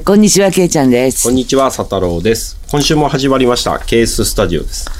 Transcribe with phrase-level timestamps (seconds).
[0.00, 1.24] ーこんにちは、けいちゃんです。
[1.24, 2.58] こんにちは、佐太郎です。
[2.70, 4.90] 今週も始まりました、ケーススタジオです。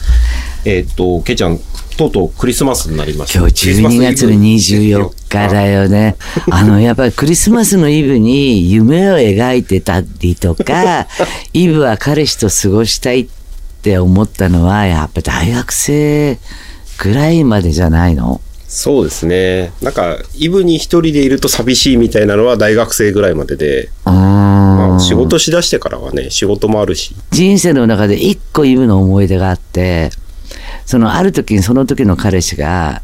[0.64, 1.58] えーっと、けいちゃん、
[1.96, 3.38] とうとうクリスマスになりました。
[3.38, 6.16] 今日12月の24日だよね。
[6.50, 11.06] あの、やっぱりクリスマスのイブに夢を描いてたりとか、
[11.54, 13.26] イブは彼氏と過ごしたいっ
[13.82, 16.38] て思ったのは、やっぱ大学生
[16.98, 18.40] ぐらいまでじゃないの？
[18.68, 19.72] そうですね。
[19.82, 24.49] なんか、イブに一人でいると寂しいみたいなのは大学生ぐらいまでで、あ、ん。
[25.00, 27.14] 仕事しだしてからはね、仕事もあるし。
[27.30, 30.10] 人生の中で一個イブの思い出があって、
[30.86, 33.02] そのある時にその時の彼氏が、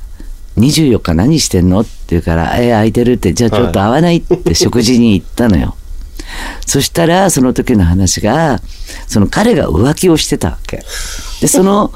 [0.56, 1.80] 24日何してんの？
[1.80, 5.76] って言うから、え、空いてるって、じゃあちょっと会わないって 食事に行ったのよ。
[6.66, 8.60] そしたら、その時の話が、
[9.06, 10.82] その彼が浮気をしてたわけ。
[11.40, 11.92] で、その、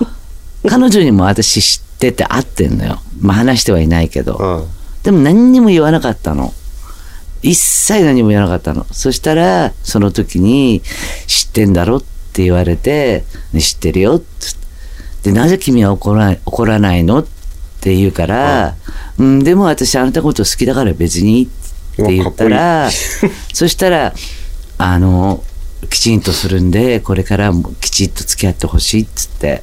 [0.69, 3.01] 彼女にも私知ってて会ってんのよ。
[3.21, 4.37] まあ話してはいないけど。
[4.37, 4.69] うん。
[5.03, 6.53] でも何にも言わなかったの。
[7.43, 8.87] 一切何も言わなかったの。
[8.93, 10.83] そしたら、その時に、
[11.27, 12.03] 知ってんだろっ
[12.33, 14.27] て言われて、ね、知ってるよって。
[15.23, 17.27] で、なぜ君は怒らない怒らないのっ
[17.81, 18.77] て言うから、
[19.19, 21.47] うん、でも私あなたのこと好きだから別にっ
[21.97, 22.91] て言ったら、
[23.53, 24.15] そしたら、
[24.79, 25.45] あの、
[25.91, 29.63] きちんとするんで、これからもきちっと付き合ってほしいっつって。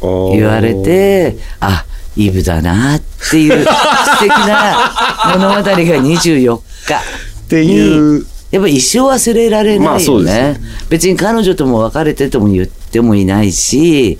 [0.00, 1.84] 言われて、あ、
[2.16, 4.92] イブだなっていう素敵な
[5.36, 6.94] 物語が24日。
[7.44, 10.60] っていう、やっぱ一生忘れられまあないよそうですね。
[10.88, 14.18] 別に彼女とも別れてとも言ってもいないし、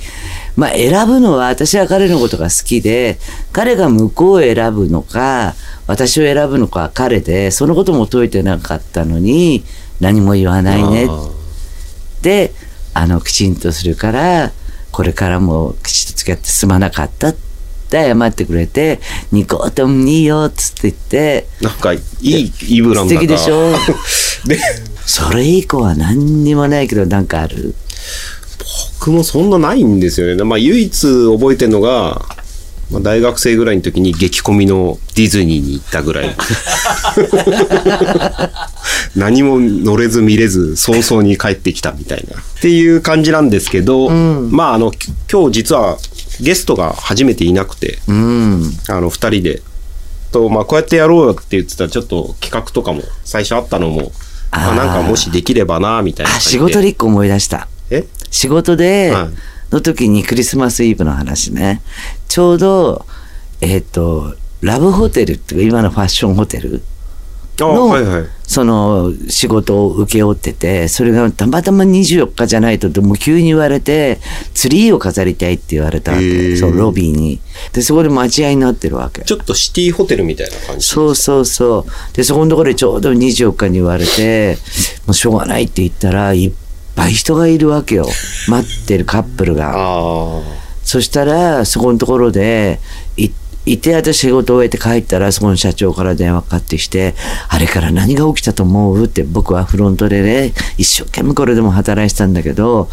[0.56, 3.18] まあ選ぶのは私は彼のことが好きで、
[3.52, 5.54] 彼が向こうを選ぶのか、
[5.86, 9.64] 私を選ぶのかは彼で、そのことも解いてなかったのに、
[10.00, 11.30] 何も言わないねあ
[12.22, 12.52] で
[12.94, 14.52] あのきちんとするから
[14.90, 17.53] これからもきちっと付き合ってすまなかったって
[17.90, 19.00] 謝ってくれて
[19.32, 23.72] ニコッともいいよっつって言ってーなんか、いいイブなんだ素敵でしょ？
[24.46, 24.58] で、
[25.06, 27.74] それ以降は何にもないけどなんかある？
[29.00, 30.42] 僕もそんなないんですよね。
[30.44, 30.90] まあ、唯一
[31.36, 32.22] 覚えてるのが、
[32.90, 36.34] まあ、大学生ぐらいの時に激コミのディズニーに行ったぐらい。
[39.16, 42.38] 何も乗れず見れず早々に帰ってきたみたいな。
[42.38, 45.98] っていう感じなんですけど、まああの、き今日実は
[46.40, 48.62] ゲストが初めていなくて、うん。
[48.88, 49.62] あの、二人で。
[50.32, 54.12] と、まあこうやってやろうよって言ってたらちょっと企画とかも最初あったのも、
[54.50, 56.32] まああーなんかもしできればな、みたいな。
[56.32, 57.68] 仕事で一個思い出した。
[57.90, 58.04] え？
[58.30, 59.28] 仕事ではい。
[59.70, 61.82] の時にクリスマスイブの話ね。
[62.28, 63.06] ちょうど
[63.60, 66.93] えっ、とラブホテルっていうか今のファッションホテルあ
[67.58, 68.24] の、はいはい。
[68.46, 74.18] その仕事を請け負っててそれがたまたま24日じゃないとでもう急に言われて
[74.52, 76.56] ツリーを飾りたいって言われたわへけー。
[76.58, 77.40] そのロビーに。
[77.72, 79.22] でそこで待合になってるわけ。
[79.22, 80.86] ちょっとシティホテルみたいな感じ。
[80.86, 82.16] そうそうそう。
[82.16, 84.58] でそこのところでちょうど24日に言われて
[85.06, 86.52] もうしょうがないって言ったらいっ
[86.96, 88.06] ぱい人がいるわけよ。
[88.48, 89.72] 待ってるカップルが。
[89.74, 92.78] あそしたら、そこのところで、
[93.16, 93.30] い、
[93.66, 97.14] いて、私仕事を終えて帰ったら、そこの社長から電話かかってきて、
[97.48, 99.04] あれから何が起きたと思う？
[99.04, 102.88] って、僕はフロントでね、一生懸命これでも働いてたんだけど、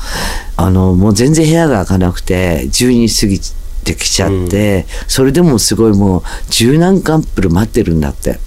[0.56, 3.40] あの、もう全然部屋が開かなくて、12時過ぎ
[3.84, 8.40] てきちゃって、それでもすごいもう、十何カップル待ってるんだって。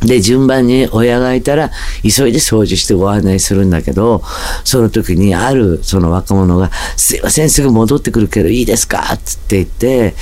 [0.00, 1.70] で、順番に親がいたら、
[2.02, 4.22] 急いで掃除してご案内するんだけど、
[4.64, 9.16] その時にあるその若者が、すいません、すぐ戻ってくるけどいいですか？
[9.24, 10.14] つって言って、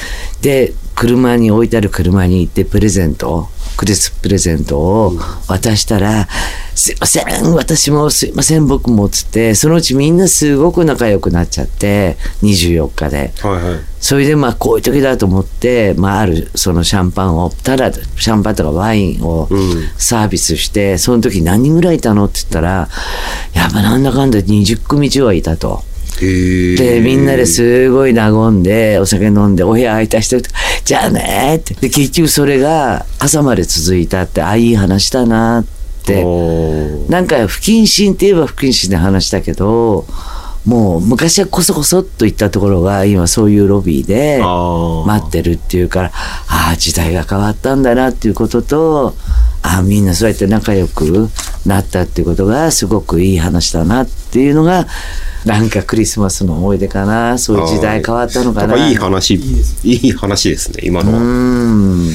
[0.43, 5.13] で、車に置いてある車に行ってプレゼントを、クリスプレゼントを
[5.49, 6.29] 渡したら、
[6.75, 13.33] すいません、私もすいません、僕もっつって、そのうちみんなすごく仲良くなっちゃって、24日で。
[13.43, 13.81] はいはい。
[14.01, 19.49] それでまあこういう時だと思って、まあ、あるそのシャンパンをただシャンパンとかワインを
[19.97, 22.89] サービスして、その時何人ぐらいいたのって言ったら
[23.55, 25.83] やっぱなんだかんだ20組以上はいたと。
[26.21, 30.37] でみんなですごい和んでお酒飲んでお部屋空いた人
[30.85, 31.75] じゃあねって。
[31.75, 35.75] で結局それが朝まで続いたってあいい話だなって。
[37.09, 40.05] なんか不謹慎って言えば不謹慎で話したけど
[40.67, 44.41] もう昔はこそこそっといったところが今そういうロビーで
[45.07, 46.11] 待ってるっていうから
[46.49, 49.15] ああ時代が変わったんだなっていうことと
[49.63, 51.29] ああみんなそうやって仲良く
[51.67, 54.87] なったっていうことがすごくいい話だなっていうのが
[55.45, 58.75] なんかクリスマスの思い出かなそういう時代変わったのかな。
[58.75, 61.19] んかいい話、いい話ですね、今のは。
[61.19, 62.15] うん